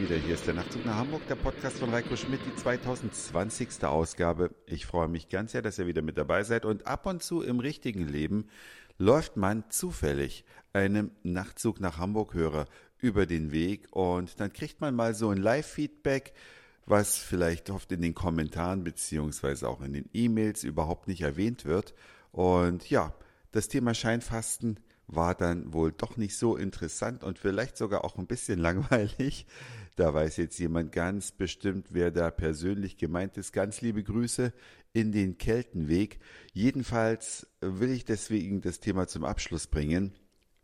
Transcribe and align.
wieder. 0.00 0.16
Hier 0.16 0.34
ist 0.34 0.46
der 0.46 0.54
Nachtzug 0.54 0.84
nach 0.84 0.96
Hamburg, 0.96 1.26
der 1.28 1.36
Podcast 1.36 1.78
von 1.78 1.90
Reiko 1.90 2.16
Schmidt, 2.16 2.40
die 2.44 2.54
2020. 2.54 3.84
Ausgabe. 3.84 4.50
Ich 4.66 4.84
freue 4.84 5.08
mich 5.08 5.28
ganz 5.28 5.52
sehr, 5.52 5.62
dass 5.62 5.78
ihr 5.78 5.86
wieder 5.86 6.02
mit 6.02 6.18
dabei 6.18 6.42
seid. 6.44 6.64
Und 6.64 6.86
ab 6.86 7.06
und 7.06 7.22
zu 7.22 7.42
im 7.42 7.60
richtigen 7.60 8.06
Leben 8.06 8.48
läuft 8.98 9.36
man 9.36 9.64
zufällig 9.70 10.44
einem 10.72 11.12
Nachtzug 11.22 11.80
nach 11.80 11.98
Hamburg-Hörer 11.98 12.66
über 12.98 13.26
den 13.26 13.52
Weg 13.52 13.88
und 13.90 14.40
dann 14.40 14.52
kriegt 14.52 14.80
man 14.80 14.94
mal 14.94 15.14
so 15.14 15.30
ein 15.30 15.38
Live-Feedback, 15.38 16.34
was 16.84 17.16
vielleicht 17.16 17.70
oft 17.70 17.90
in 17.92 18.02
den 18.02 18.14
Kommentaren 18.14 18.84
beziehungsweise 18.84 19.68
auch 19.68 19.80
in 19.80 19.92
den 19.92 20.10
E-Mails 20.12 20.64
überhaupt 20.64 21.08
nicht 21.08 21.22
erwähnt 21.22 21.64
wird. 21.64 21.94
Und 22.32 22.90
ja, 22.90 23.14
das 23.52 23.68
Thema 23.68 23.94
Scheinfasten 23.94 24.78
war 25.08 25.34
dann 25.34 25.72
wohl 25.72 25.92
doch 25.92 26.16
nicht 26.16 26.36
so 26.36 26.56
interessant 26.56 27.22
und 27.22 27.38
vielleicht 27.38 27.76
sogar 27.76 28.04
auch 28.04 28.18
ein 28.18 28.26
bisschen 28.26 28.58
langweilig. 28.60 29.46
Da 29.96 30.12
weiß 30.12 30.36
jetzt 30.36 30.58
jemand 30.58 30.92
ganz 30.92 31.32
bestimmt, 31.32 31.88
wer 31.90 32.10
da 32.10 32.30
persönlich 32.30 32.98
gemeint 32.98 33.38
ist. 33.38 33.52
Ganz 33.52 33.80
liebe 33.80 34.02
Grüße 34.02 34.52
in 34.92 35.10
den 35.10 35.38
Keltenweg. 35.38 36.20
Jedenfalls 36.52 37.46
will 37.62 37.90
ich 37.90 38.04
deswegen 38.04 38.60
das 38.60 38.80
Thema 38.80 39.08
zum 39.08 39.24
Abschluss 39.24 39.66
bringen. 39.66 40.12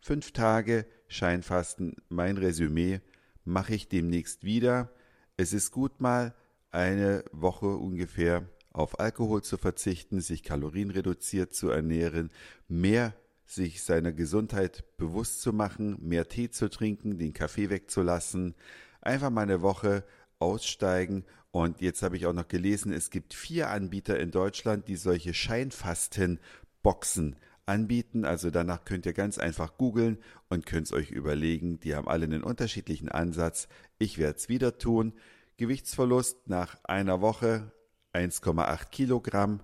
Fünf 0.01 0.33
Tage 0.33 0.85
Scheinfasten, 1.07 1.95
mein 2.09 2.37
Resümee, 2.37 3.01
mache 3.43 3.73
ich 3.73 3.89
demnächst 3.89 4.43
wieder. 4.43 4.91
Es 5.35 5.51
ist 5.51 5.71
gut 5.71 5.99
mal 5.99 6.35
eine 6.69 7.25
Woche 7.31 7.75
ungefähr 7.75 8.47
auf 8.71 8.99
Alkohol 8.99 9.41
zu 9.41 9.57
verzichten, 9.57 10.21
sich 10.21 10.43
kalorienreduziert 10.43 11.55
zu 11.55 11.69
ernähren, 11.69 12.29
mehr 12.67 13.15
sich 13.45 13.83
seiner 13.83 14.11
Gesundheit 14.11 14.83
bewusst 14.97 15.41
zu 15.41 15.53
machen, 15.53 15.97
mehr 16.01 16.27
Tee 16.27 16.49
zu 16.49 16.69
trinken, 16.69 17.17
den 17.17 17.33
Kaffee 17.33 17.69
wegzulassen, 17.69 18.55
einfach 19.03 19.29
mal 19.29 19.41
eine 19.41 19.61
Woche 19.61 20.03
aussteigen. 20.39 21.25
Und 21.51 21.81
jetzt 21.81 22.01
habe 22.01 22.17
ich 22.17 22.25
auch 22.25 22.33
noch 22.33 22.47
gelesen, 22.47 22.91
es 22.91 23.09
gibt 23.09 23.33
vier 23.33 23.69
Anbieter 23.69 24.19
in 24.19 24.31
Deutschland, 24.31 24.87
die 24.87 24.95
solche 24.95 25.33
Scheinfasten-Boxen 25.33 27.35
anbieten. 27.65 28.25
Also 28.25 28.49
danach 28.49 28.85
könnt 28.85 29.05
ihr 29.05 29.13
ganz 29.13 29.37
einfach 29.37 29.77
googeln 29.77 30.17
und 30.49 30.65
könnt 30.65 30.87
es 30.87 30.93
euch 30.93 31.11
überlegen. 31.11 31.79
Die 31.79 31.95
haben 31.95 32.07
alle 32.07 32.25
einen 32.25 32.43
unterschiedlichen 32.43 33.09
Ansatz. 33.09 33.67
Ich 33.99 34.17
werde 34.17 34.37
es 34.37 34.49
wieder 34.49 34.77
tun. 34.77 35.13
Gewichtsverlust 35.57 36.47
nach 36.47 36.83
einer 36.83 37.21
Woche 37.21 37.71
1,8 38.13 38.89
Kilogramm. 38.89 39.61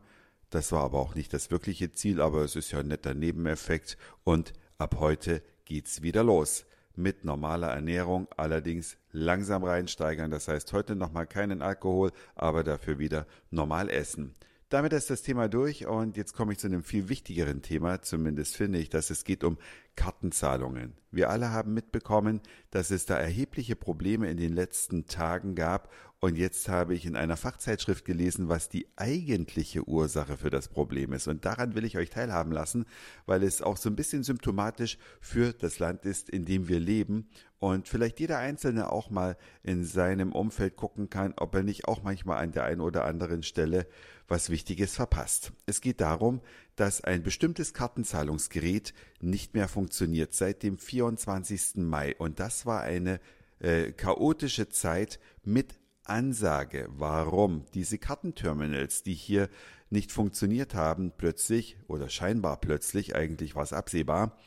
Das 0.49 0.71
war 0.71 0.83
aber 0.83 0.99
auch 0.99 1.15
nicht 1.15 1.33
das 1.33 1.51
wirkliche 1.51 1.91
Ziel, 1.91 2.21
aber 2.21 2.43
es 2.43 2.55
ist 2.55 2.71
ja 2.71 2.79
ein 2.79 2.87
netter 2.87 3.13
Nebeneffekt 3.13 3.97
und 4.23 4.53
ab 4.77 4.95
heute 4.99 5.43
geht's 5.65 6.01
wieder 6.01 6.23
los. 6.23 6.65
Mit 6.99 7.23
normaler 7.23 7.69
Ernährung 7.69 8.27
allerdings 8.35 8.97
langsam 9.13 9.63
reinsteigern. 9.63 10.31
Das 10.31 10.49
heißt 10.49 10.73
heute 10.73 10.97
nochmal 10.97 11.27
keinen 11.27 11.61
Alkohol, 11.61 12.11
aber 12.35 12.65
dafür 12.65 12.99
wieder 12.99 13.25
normal 13.51 13.89
essen. 13.89 14.35
Damit 14.67 14.91
ist 14.91 15.09
das 15.09 15.21
Thema 15.21 15.47
durch 15.47 15.87
und 15.87 16.17
jetzt 16.17 16.33
komme 16.33 16.51
ich 16.51 16.59
zu 16.59 16.67
einem 16.67 16.83
viel 16.83 17.07
wichtigeren 17.07 17.61
Thema, 17.61 18.01
zumindest 18.01 18.57
finde 18.57 18.79
ich, 18.79 18.89
dass 18.89 19.11
es 19.11 19.23
geht 19.23 19.45
um 19.45 19.57
Kartenzahlungen. 19.95 20.93
Wir 21.09 21.29
alle 21.29 21.51
haben 21.51 21.73
mitbekommen, 21.73 22.41
dass 22.69 22.91
es 22.91 23.05
da 23.05 23.17
erhebliche 23.17 23.77
Probleme 23.77 24.29
in 24.29 24.35
den 24.35 24.53
letzten 24.53 25.05
Tagen 25.05 25.55
gab 25.55 25.89
und 26.21 26.37
jetzt 26.37 26.67
habe 26.67 26.93
ich 26.93 27.05
in 27.05 27.15
einer 27.15 27.37
Fachzeitschrift 27.37 28.03
gelesen, 28.03 28.49
was 28.49 28.67
die 28.67 28.87
eigentliche 28.97 29.87
Ursache 29.87 30.35
für 30.35 30.49
das 30.49 30.67
Problem 30.67 31.13
ist. 31.13 31.29
Und 31.29 31.45
daran 31.45 31.75
will 31.75 31.85
ich 31.85 31.97
euch 31.97 32.09
teilhaben 32.09 32.51
lassen, 32.51 32.85
weil 33.25 33.41
es 33.41 33.61
auch 33.61 33.77
so 33.77 33.89
ein 33.89 33.95
bisschen 33.95 34.23
symptomatisch 34.23 34.97
für 35.21 35.53
das 35.53 35.79
Land 35.79 36.03
ist, 36.03 36.29
in 36.29 36.43
dem 36.43 36.67
wir 36.67 36.81
leben. 36.81 37.29
Und 37.59 37.87
vielleicht 37.87 38.19
jeder 38.19 38.37
Einzelne 38.37 38.91
auch 38.91 39.09
mal 39.09 39.37
in 39.63 39.85
seinem 39.85 40.33
Umfeld 40.33 40.75
gucken 40.75 41.09
kann, 41.09 41.33
ob 41.37 41.55
er 41.55 41.63
nicht 41.63 41.87
auch 41.87 42.03
manchmal 42.03 42.43
an 42.43 42.51
der 42.51 42.65
einen 42.65 42.81
oder 42.81 43.05
anderen 43.05 43.41
Stelle 43.41 43.87
was 44.27 44.49
Wichtiges 44.49 44.95
verpasst. 44.95 45.53
Es 45.67 45.79
geht 45.79 46.01
darum, 46.01 46.41
dass 46.75 47.01
ein 47.01 47.23
bestimmtes 47.23 47.73
Kartenzahlungsgerät 47.73 48.93
nicht 49.21 49.53
mehr 49.53 49.69
funktioniert 49.69 50.33
seit 50.33 50.63
dem 50.63 50.77
24. 50.77 51.77
Mai. 51.77 52.13
Und 52.17 52.41
das 52.41 52.65
war 52.65 52.81
eine 52.81 53.21
äh, 53.59 53.93
chaotische 53.93 54.67
Zeit 54.67 55.19
mit 55.43 55.78
Ansage, 56.09 56.87
warum 56.91 57.65
diese 57.73 57.97
Kartenterminals, 57.97 59.03
die 59.03 59.13
hier 59.13 59.49
nicht 59.89 60.11
funktioniert 60.11 60.75
haben, 60.75 61.11
plötzlich 61.15 61.77
oder 61.87 62.09
scheinbar 62.09 62.59
plötzlich, 62.59 63.15
eigentlich 63.15 63.55
war 63.55 63.63
es 63.63 63.73
absehbar, 63.73 64.37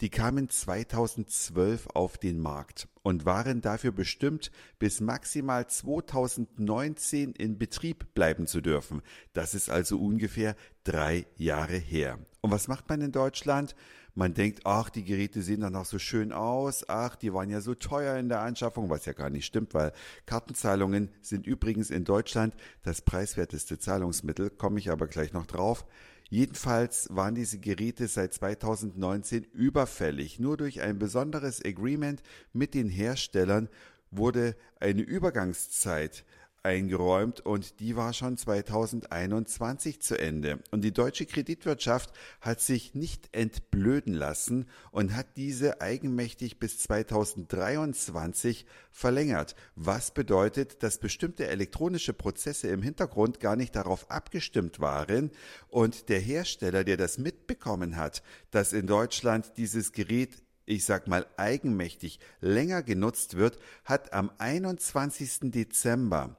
die 0.00 0.10
kamen 0.10 0.48
2012 0.48 1.86
auf 1.94 2.18
den 2.18 2.40
Markt 2.40 2.88
und 3.02 3.24
waren 3.24 3.60
dafür 3.60 3.92
bestimmt, 3.92 4.50
bis 4.80 5.00
maximal 5.00 5.68
2019 5.68 7.32
in 7.32 7.56
Betrieb 7.56 8.12
bleiben 8.12 8.48
zu 8.48 8.60
dürfen. 8.60 9.02
Das 9.32 9.54
ist 9.54 9.70
also 9.70 9.98
ungefähr 9.98 10.56
drei 10.82 11.26
Jahre 11.36 11.76
her. 11.76 12.18
Und 12.40 12.50
was 12.50 12.66
macht 12.66 12.88
man 12.88 13.00
in 13.00 13.12
Deutschland? 13.12 13.76
Man 14.14 14.34
denkt, 14.34 14.60
ach, 14.64 14.90
die 14.90 15.04
Geräte 15.04 15.40
sehen 15.40 15.60
dann 15.62 15.74
auch 15.74 15.86
so 15.86 15.98
schön 15.98 16.32
aus, 16.32 16.88
ach, 16.88 17.16
die 17.16 17.32
waren 17.32 17.48
ja 17.48 17.62
so 17.62 17.74
teuer 17.74 18.18
in 18.18 18.28
der 18.28 18.40
Anschaffung, 18.40 18.90
was 18.90 19.06
ja 19.06 19.14
gar 19.14 19.30
nicht 19.30 19.46
stimmt, 19.46 19.72
weil 19.72 19.92
Kartenzahlungen 20.26 21.08
sind 21.22 21.46
übrigens 21.46 21.90
in 21.90 22.04
Deutschland 22.04 22.54
das 22.82 23.00
preiswerteste 23.00 23.78
Zahlungsmittel, 23.78 24.50
komme 24.50 24.78
ich 24.78 24.90
aber 24.90 25.06
gleich 25.06 25.32
noch 25.32 25.46
drauf. 25.46 25.86
Jedenfalls 26.28 27.08
waren 27.10 27.34
diese 27.34 27.58
Geräte 27.58 28.08
seit 28.08 28.32
2019 28.32 29.44
überfällig. 29.44 30.38
Nur 30.38 30.56
durch 30.56 30.80
ein 30.80 30.98
besonderes 30.98 31.62
Agreement 31.62 32.22
mit 32.54 32.72
den 32.74 32.88
Herstellern 32.88 33.68
wurde 34.10 34.56
eine 34.80 35.02
Übergangszeit 35.02 36.24
eingeräumt 36.62 37.40
und 37.40 37.80
die 37.80 37.96
war 37.96 38.12
schon 38.12 38.36
2021 38.36 40.00
zu 40.00 40.18
Ende. 40.18 40.60
Und 40.70 40.82
die 40.82 40.92
deutsche 40.92 41.26
Kreditwirtschaft 41.26 42.12
hat 42.40 42.60
sich 42.60 42.94
nicht 42.94 43.28
entblöden 43.32 44.14
lassen 44.14 44.68
und 44.90 45.16
hat 45.16 45.36
diese 45.36 45.80
eigenmächtig 45.80 46.58
bis 46.58 46.78
2023 46.78 48.66
verlängert. 48.90 49.56
Was 49.74 50.12
bedeutet, 50.12 50.82
dass 50.82 50.98
bestimmte 50.98 51.48
elektronische 51.48 52.12
Prozesse 52.12 52.68
im 52.68 52.82
Hintergrund 52.82 53.40
gar 53.40 53.56
nicht 53.56 53.74
darauf 53.74 54.10
abgestimmt 54.10 54.78
waren 54.80 55.30
und 55.68 56.08
der 56.08 56.20
Hersteller, 56.20 56.84
der 56.84 56.96
das 56.96 57.18
mitbekommen 57.18 57.96
hat, 57.96 58.22
dass 58.50 58.72
in 58.72 58.86
Deutschland 58.86 59.56
dieses 59.56 59.92
Gerät 59.92 60.42
ich 60.64 60.84
sag 60.84 61.08
mal 61.08 61.26
eigenmächtig 61.36 62.20
länger 62.40 62.84
genutzt 62.84 63.36
wird, 63.36 63.58
hat 63.84 64.12
am 64.12 64.30
21. 64.38 65.50
Dezember 65.50 66.36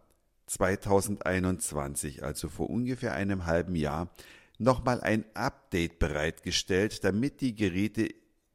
2021, 0.54 2.24
also 2.24 2.48
vor 2.48 2.70
ungefähr 2.70 3.14
einem 3.14 3.46
halben 3.46 3.76
Jahr, 3.76 4.10
nochmal 4.60 5.02
ein 5.02 5.26
Update 5.34 6.00
bereitgestellt, 6.00 7.04
damit 7.04 7.42
die 7.42 7.56
Geräte, 7.56 8.10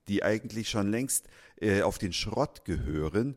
die 0.07 0.23
eigentlich 0.23 0.71
schon 0.71 0.91
längst 0.91 1.29
äh, 1.61 1.83
auf 1.83 1.99
den 1.99 2.13
Schrott 2.13 2.65
gehören, 2.65 3.37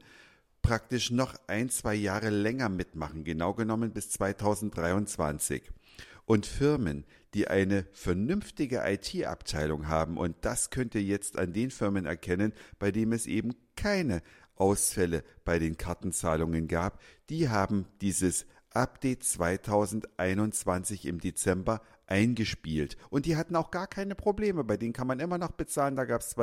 praktisch 0.61 1.09
noch 1.09 1.35
ein, 1.47 1.69
zwei 1.69 1.95
Jahre 1.95 2.29
länger 2.29 2.69
mitmachen, 2.69 3.23
genau 3.23 3.53
genommen 3.53 3.91
bis 3.93 4.11
2023. 4.11 5.63
Und 6.25 6.45
Firmen, 6.45 7.03
die 7.33 7.47
eine 7.47 7.87
vernünftige 7.93 8.83
IT-Abteilung 8.85 9.87
haben, 9.87 10.17
und 10.17 10.35
das 10.41 10.69
könnt 10.69 10.93
ihr 10.93 11.01
jetzt 11.01 11.39
an 11.39 11.51
den 11.51 11.71
Firmen 11.71 12.05
erkennen, 12.05 12.53
bei 12.77 12.91
denen 12.91 13.11
es 13.11 13.25
eben 13.25 13.55
keine 13.75 14.21
Ausfälle 14.61 15.23
bei 15.43 15.57
den 15.57 15.75
Kartenzahlungen 15.75 16.67
gab, 16.67 17.01
die 17.29 17.49
haben 17.49 17.87
dieses 17.99 18.45
Update 18.69 19.23
2021 19.23 21.07
im 21.07 21.19
Dezember 21.19 21.81
eingespielt. 22.05 22.95
Und 23.09 23.25
die 23.25 23.35
hatten 23.35 23.55
auch 23.55 23.71
gar 23.71 23.87
keine 23.87 24.15
Probleme. 24.15 24.63
Bei 24.63 24.77
denen 24.77 24.93
kann 24.93 25.07
man 25.07 25.19
immer 25.19 25.37
noch 25.37 25.51
bezahlen. 25.51 25.95
Da 25.95 26.05
gab 26.05 26.21
es 26.21 26.35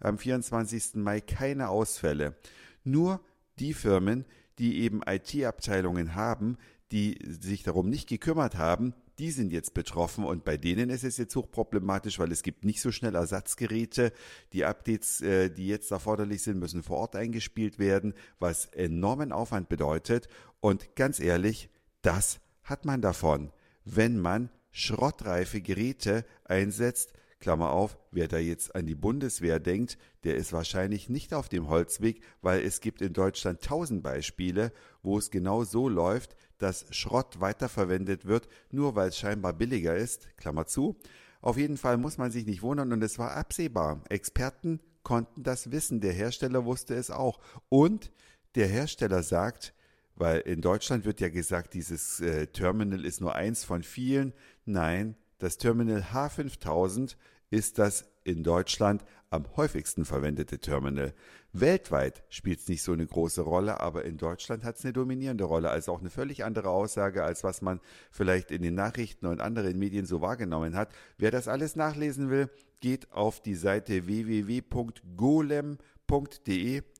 am 0.00 0.18
24. 0.18 0.94
Mai 0.94 1.20
keine 1.20 1.68
Ausfälle. 1.68 2.36
Nur 2.84 3.20
die 3.58 3.74
Firmen, 3.74 4.24
die 4.58 4.80
eben 4.82 5.02
IT-Abteilungen 5.04 6.14
haben, 6.14 6.56
die 6.92 7.18
sich 7.26 7.64
darum 7.64 7.90
nicht 7.90 8.08
gekümmert 8.08 8.56
haben, 8.56 8.94
die 9.18 9.30
sind 9.30 9.52
jetzt 9.52 9.74
betroffen 9.74 10.24
und 10.24 10.44
bei 10.44 10.56
denen 10.56 10.90
ist 10.90 11.04
es 11.04 11.16
jetzt 11.16 11.36
hochproblematisch, 11.36 12.18
weil 12.18 12.32
es 12.32 12.42
gibt 12.42 12.64
nicht 12.64 12.80
so 12.80 12.90
schnell 12.90 13.14
Ersatzgeräte. 13.14 14.12
Die 14.52 14.64
Updates, 14.64 15.20
äh, 15.20 15.50
die 15.50 15.68
jetzt 15.68 15.90
erforderlich 15.90 16.42
sind, 16.42 16.58
müssen 16.58 16.82
vor 16.82 16.98
Ort 16.98 17.16
eingespielt 17.16 17.78
werden, 17.78 18.14
was 18.38 18.66
enormen 18.66 19.32
Aufwand 19.32 19.68
bedeutet. 19.68 20.28
Und 20.60 20.96
ganz 20.96 21.20
ehrlich, 21.20 21.70
das 22.02 22.40
hat 22.64 22.84
man 22.84 23.02
davon, 23.02 23.52
wenn 23.84 24.18
man 24.18 24.50
schrottreife 24.72 25.60
Geräte 25.60 26.24
einsetzt, 26.44 27.12
Klammer 27.44 27.72
auf, 27.72 27.98
wer 28.10 28.26
da 28.26 28.38
jetzt 28.38 28.74
an 28.74 28.86
die 28.86 28.94
Bundeswehr 28.94 29.60
denkt, 29.60 29.98
der 30.24 30.34
ist 30.34 30.54
wahrscheinlich 30.54 31.10
nicht 31.10 31.34
auf 31.34 31.50
dem 31.50 31.68
Holzweg, 31.68 32.22
weil 32.40 32.62
es 32.62 32.80
gibt 32.80 33.02
in 33.02 33.12
Deutschland 33.12 33.60
tausend 33.60 34.02
Beispiele, 34.02 34.72
wo 35.02 35.18
es 35.18 35.30
genau 35.30 35.62
so 35.62 35.90
läuft, 35.90 36.36
dass 36.56 36.86
Schrott 36.88 37.40
weiterverwendet 37.40 38.24
wird, 38.24 38.48
nur 38.70 38.94
weil 38.94 39.10
es 39.10 39.18
scheinbar 39.18 39.52
billiger 39.52 39.94
ist, 39.94 40.26
Klammer 40.38 40.64
zu. 40.64 40.96
Auf 41.42 41.58
jeden 41.58 41.76
Fall 41.76 41.98
muss 41.98 42.16
man 42.16 42.30
sich 42.30 42.46
nicht 42.46 42.62
wundern 42.62 42.94
und 42.94 43.02
es 43.02 43.18
war 43.18 43.36
absehbar. 43.36 44.02
Experten 44.08 44.80
konnten 45.02 45.42
das 45.42 45.70
wissen, 45.70 46.00
der 46.00 46.14
Hersteller 46.14 46.64
wusste 46.64 46.94
es 46.94 47.10
auch. 47.10 47.40
Und 47.68 48.10
Der 48.54 48.68
Hersteller 48.68 49.22
sagt, 49.22 49.74
weil 50.16 50.40
in 50.40 50.62
Deutschland 50.62 51.04
wird 51.04 51.20
ja 51.20 51.28
gesagt, 51.28 51.74
dieses 51.74 52.20
äh, 52.20 52.46
Terminal 52.46 53.04
ist 53.04 53.20
nur 53.20 53.34
eins 53.34 53.64
von 53.64 53.82
vielen. 53.82 54.32
Nein, 54.64 55.16
das 55.38 55.58
Terminal 55.58 56.06
H5000 56.12 57.16
ist 57.54 57.78
das 57.78 58.04
in 58.24 58.42
Deutschland 58.42 59.04
am 59.30 59.46
häufigsten 59.56 60.04
verwendete 60.04 60.58
Terminal. 60.58 61.14
Weltweit 61.52 62.24
spielt 62.30 62.58
es 62.58 62.66
nicht 62.68 62.82
so 62.82 62.90
eine 62.92 63.06
große 63.06 63.42
Rolle, 63.42 63.78
aber 63.80 64.04
in 64.04 64.18
Deutschland 64.18 64.64
hat 64.64 64.76
es 64.76 64.84
eine 64.84 64.92
dominierende 64.92 65.44
Rolle, 65.44 65.70
also 65.70 65.92
auch 65.92 66.00
eine 66.00 66.10
völlig 66.10 66.44
andere 66.44 66.68
Aussage, 66.70 67.22
als 67.22 67.44
was 67.44 67.62
man 67.62 67.78
vielleicht 68.10 68.50
in 68.50 68.62
den 68.62 68.74
Nachrichten 68.74 69.26
und 69.26 69.40
anderen 69.40 69.78
Medien 69.78 70.04
so 70.04 70.20
wahrgenommen 70.20 70.74
hat. 70.74 70.92
Wer 71.16 71.30
das 71.30 71.46
alles 71.46 71.76
nachlesen 71.76 72.28
will, 72.28 72.50
geht 72.80 73.12
auf 73.12 73.40
die 73.40 73.54
Seite 73.54 74.06
www.golem.de. 74.06 74.72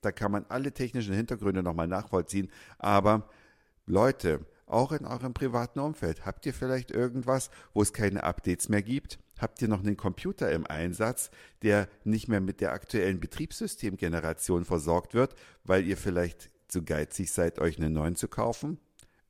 Da 0.03 0.13
kann 0.13 0.31
man 0.31 0.47
alle 0.49 0.71
technischen 0.73 1.15
Hintergründe 1.15 1.65
nochmal 1.65 1.89
nachvollziehen. 1.89 2.49
Aber 2.79 3.29
Leute, 3.87 4.47
auch 4.67 4.93
in 4.93 5.05
eurem 5.05 5.35
privaten 5.35 5.79
Umfeld, 5.81 6.25
habt 6.25 6.47
ihr 6.47 6.55
vielleicht 6.55 6.91
irgendwas, 6.91 7.51
wo 7.73 7.83
es 7.83 7.93
keine 7.93 8.25
Updates 8.25 8.69
mehr 8.69 8.83
gibt? 8.83 9.19
Habt 9.39 9.61
ihr 9.61 9.69
noch 9.69 9.81
einen 9.81 9.97
Computer 9.97 10.51
im 10.53 10.67
Einsatz, 10.67 11.31
der 11.63 11.89
nicht 12.05 12.29
mehr 12.29 12.41
mit 12.41 12.61
der 12.61 12.73
aktuellen 12.73 13.21
Betriebssystemgeneration 13.21 14.65
versorgt 14.65 15.15
wird, 15.15 15.35
weil 15.65 15.87
ihr 15.87 15.97
vielleicht 15.97 16.51
zu 16.69 16.85
geizig 16.85 17.33
seid, 17.33 17.59
euch 17.59 17.79
einen 17.79 17.93
neuen 17.93 18.17
zu 18.17 18.29
kaufen? 18.29 18.79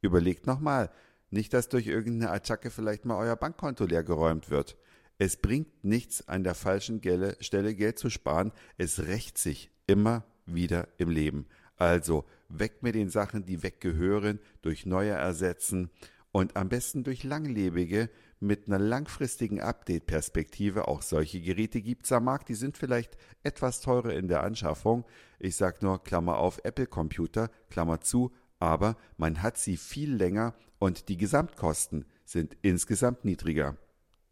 Überlegt 0.02 0.46
nochmal, 0.46 0.90
nicht, 1.30 1.52
dass 1.52 1.68
durch 1.68 1.86
irgendeine 1.86 2.30
Attacke 2.30 2.70
vielleicht 2.70 3.06
mal 3.06 3.18
euer 3.18 3.36
Bankkonto 3.36 3.86
leergeräumt 3.86 4.50
wird. 4.50 4.76
Es 5.18 5.36
bringt 5.36 5.84
nichts, 5.84 6.28
an 6.28 6.44
der 6.44 6.54
falschen 6.54 7.00
Stelle 7.40 7.74
Geld 7.74 7.98
zu 7.98 8.10
sparen. 8.10 8.52
Es 8.76 9.06
rächt 9.06 9.38
sich 9.38 9.70
immer 9.86 10.24
wieder 10.46 10.88
im 10.98 11.10
Leben. 11.10 11.46
Also 11.76 12.24
weg 12.48 12.82
mit 12.82 12.94
den 12.94 13.10
Sachen, 13.10 13.44
die 13.44 13.62
weggehören, 13.62 14.38
durch 14.62 14.86
neue 14.86 15.10
ersetzen 15.10 15.90
und 16.30 16.56
am 16.56 16.68
besten 16.68 17.04
durch 17.04 17.24
langlebige 17.24 18.10
mit 18.40 18.68
einer 18.68 18.78
langfristigen 18.78 19.60
Update-Perspektive. 19.60 20.88
Auch 20.88 21.02
solche 21.02 21.40
Geräte 21.40 21.80
gibt 21.80 22.04
es 22.04 22.12
am 22.12 22.24
Markt, 22.24 22.48
die 22.48 22.54
sind 22.54 22.76
vielleicht 22.76 23.16
etwas 23.42 23.80
teurer 23.80 24.12
in 24.12 24.28
der 24.28 24.42
Anschaffung. 24.42 25.04
Ich 25.38 25.56
sage 25.56 25.78
nur 25.82 26.02
Klammer 26.02 26.38
auf 26.38 26.60
Apple-Computer, 26.64 27.50
Klammer 27.70 28.00
zu, 28.00 28.32
aber 28.58 28.96
man 29.16 29.42
hat 29.42 29.58
sie 29.58 29.76
viel 29.76 30.14
länger 30.14 30.54
und 30.78 31.08
die 31.08 31.16
Gesamtkosten 31.16 32.04
sind 32.24 32.56
insgesamt 32.62 33.24
niedriger. 33.24 33.76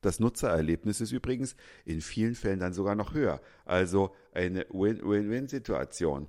Das 0.01 0.19
Nutzererlebnis 0.19 1.01
ist 1.01 1.13
übrigens 1.13 1.55
in 1.85 2.01
vielen 2.01 2.35
Fällen 2.35 2.59
dann 2.59 2.73
sogar 2.73 2.97
noch 2.97 3.15
höher. 3.15 3.41
Also 3.65 4.13
eine 4.33 4.67
Win-Win-Win-Situation. 4.71 6.29